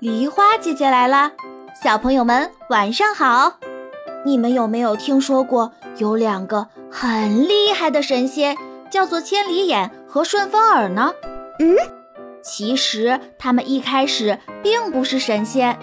[0.00, 1.32] 梨花姐姐来啦！
[1.82, 3.54] 小朋友们晚上好！
[4.26, 8.58] 你们有没有听说过有两个很厉害的神仙，
[8.90, 11.14] 叫做千里眼和顺风耳呢？
[11.60, 11.76] 嗯，
[12.42, 15.78] 其实他们一开始并不是神仙，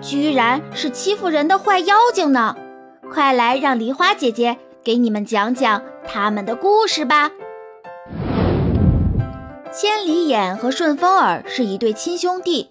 [0.00, 2.56] 居然是欺负人的坏妖精呢！
[3.10, 7.30] 快来让梨花姐姐给你们讲讲他们的故事吧。
[9.70, 12.70] 千里眼和顺风耳是一对亲兄弟。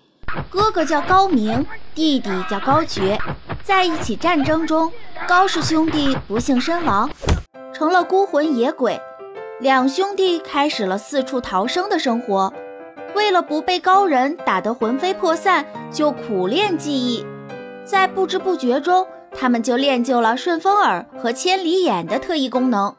[0.49, 3.19] 哥哥叫高明，弟弟叫高觉，
[3.63, 4.91] 在一起战争中，
[5.27, 7.09] 高氏兄弟不幸身亡，
[7.73, 8.99] 成了孤魂野鬼。
[9.59, 12.51] 两兄弟开始了四处逃生的生活，
[13.13, 17.25] 为了不被高人打得魂飞魄散，就苦练技艺。
[17.83, 19.05] 在不知不觉中，
[19.37, 22.95] 他们就练就了顺风耳和千里眼的特异功能。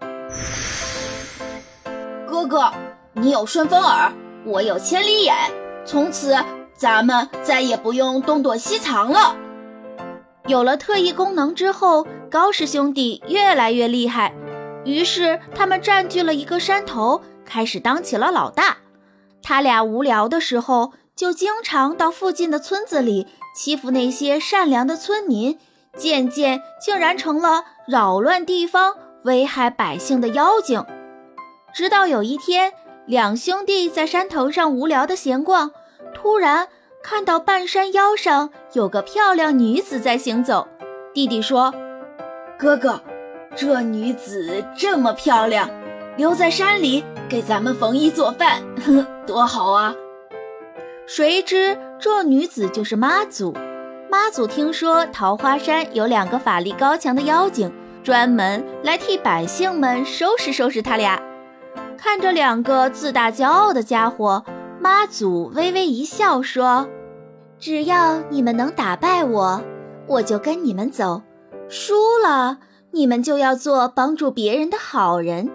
[2.26, 2.70] 哥哥，
[3.14, 4.12] 你有顺风耳，
[4.44, 5.34] 我有千里眼，
[5.84, 6.36] 从此。
[6.82, 9.36] 咱们再也不用东躲西藏了。
[10.48, 14.34] 有了特异功能之后，高氏兄弟越来越厉害，
[14.84, 18.78] 于是他们占据了一个山头，开始当起了老大。
[19.44, 25.60] 他俩无聊的时候，就经常到附近的村子里欺负那些善良的村民，
[25.96, 30.84] 渐渐竟然成了扰乱地方、危害百姓的妖精。
[31.72, 32.72] 直到有一天，
[33.06, 35.70] 两兄弟在山头上无聊的闲逛。
[36.14, 36.68] 突然
[37.02, 40.68] 看到半山腰上有个漂亮女子在行走，
[41.12, 41.74] 弟弟说
[42.56, 43.00] ：“哥哥，
[43.56, 45.68] 这女子这么漂亮，
[46.16, 48.62] 留在山里给咱们缝衣做饭，
[49.26, 49.92] 多好啊！”
[51.04, 53.52] 谁知这女子就是妈祖。
[54.08, 57.70] 妈祖听说桃花山有两个法力高强的妖精，
[58.04, 61.20] 专门来替百姓们收拾收拾他俩。
[61.98, 64.44] 看着两个自大骄傲的家伙。
[64.82, 66.88] 妈祖微微一笑，说
[67.60, 69.62] ：“只要你们能打败我，
[70.08, 71.22] 我就跟你们走；
[71.68, 72.58] 输了，
[72.90, 75.48] 你们就要做帮助别人的好人。”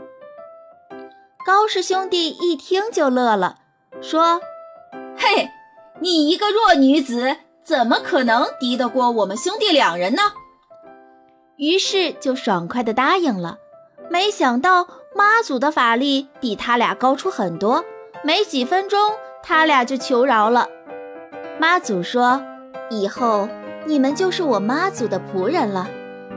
[1.45, 3.57] 高氏兄弟一听就乐了，
[4.01, 4.39] 说
[5.19, 5.49] ：“嘿，
[5.99, 10.21] 你一个弱女子，怎么可能敌得过我们兄弟两人呢？”
[11.57, 13.57] 于是就爽快地答应了。
[14.09, 17.83] 没想到妈祖的法力比他俩高出很多。
[18.23, 18.99] 没几分钟，
[19.43, 20.67] 他俩就求饶了。
[21.59, 22.41] 妈祖说
[22.89, 23.47] ：“以后
[23.85, 25.87] 你们就是我妈祖的仆人了，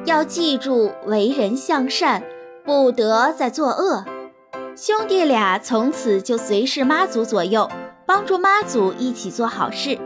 [0.04, 2.22] 要记住为人向善，
[2.64, 4.04] 不得再作恶。”
[4.76, 7.68] 兄弟俩从此就随侍妈祖左右，
[8.06, 9.98] 帮助妈祖一起做好事。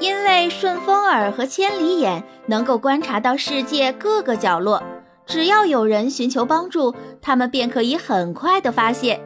[0.00, 4.82] 因为顺风耳和千里眼能够观察到世界各个角落，
[5.26, 9.20] 只要有人寻求帮助，他们便可以很快地发现。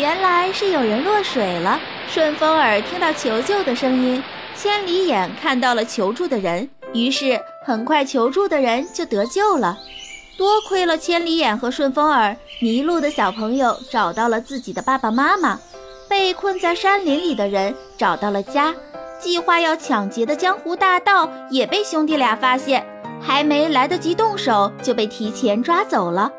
[0.00, 1.78] 原来是有人落水了。
[2.08, 4.22] 顺风耳听到求救的声音，
[4.56, 9.76] 千里眼看到了求助的人，于是很快求助的人就得救了。
[10.38, 15.60] 多亏了千里眼和顺风耳，迷路的小朋友找到了自己的爸爸妈妈，
[16.08, 18.74] 被困在山林里的人找到了家，
[19.20, 22.86] 计划要抢劫的江湖大盗也被兄弟俩发现。
[23.22, 26.32] 还没来得及动手，就被提前抓走了。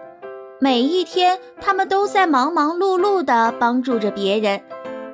[0.63, 4.61] 每一天，他们都在忙忙碌碌地帮助着别人，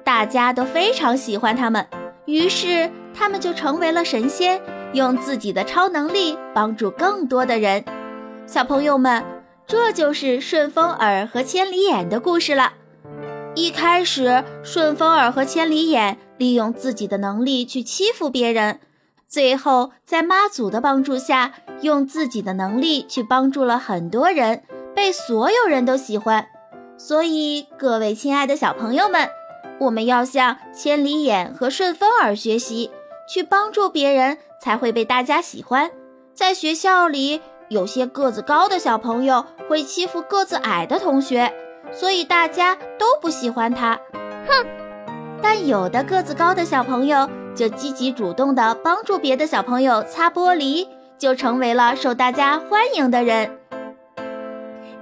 [0.03, 1.87] 大家都非常喜欢他们。
[2.25, 7.85] 于是，他们就成为了神仙，用自己的超能力帮助更多的人。
[8.45, 9.23] 小朋友们，
[9.65, 12.73] 这就是顺风耳和千里眼的故事了。
[13.55, 18.81] 一开始，顺风耳和千里眼利用自己的能力去欺负别人。
[19.25, 24.63] 最后，在妈祖的帮助下，用自己的能力去帮助了很多人，
[24.97, 26.47] 被所有人都喜欢。
[26.97, 29.29] 所以，各位亲爱的小朋友们，
[29.79, 32.89] 我们要向千里眼和顺风耳学习，
[33.29, 35.91] 去帮助别人，才会被大家喜欢。
[36.33, 41.53] 在学校里，有些个子高的小朋友会欺负个子矮的同学，
[41.91, 43.99] 所以大家都不喜欢他。
[44.47, 44.65] 哼！
[45.43, 47.29] 但有的个子高的小朋友。
[47.57, 53.56] 就积极主动地帮助别的小朋友擦玻璃，就成为了受大家欢迎的人。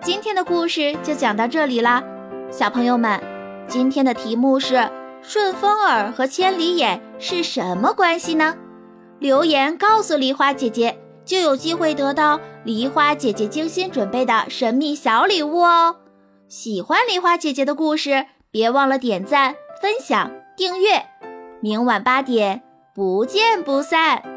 [0.05, 2.03] 今天的故事就讲到这里啦，
[2.51, 3.19] 小朋友们，
[3.67, 4.87] 今天的题目是
[5.23, 8.55] 顺风耳和千里眼是什么关系呢？
[9.17, 15.95] 留言告诉梨花姐姐，就有机会得到梨花姐姐精心准备的神秘小礼物哦。
[16.47, 21.03] 喜欢梨花姐姐的故事，别忘了点赞、分享、订阅。
[21.61, 22.61] 明晚八点，
[22.93, 24.34] 不见不散。